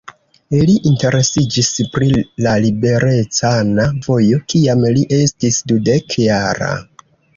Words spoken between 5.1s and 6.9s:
estis dudek-jara.